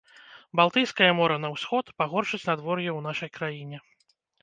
Балтыйскае 0.59 1.09
мора 1.19 1.37
на 1.45 1.53
ўсход, 1.57 1.85
пагоршыць 2.01 2.43
надвор'е 2.49 2.89
ў 2.97 2.99
нашай 3.13 3.29
краіне. 3.41 3.77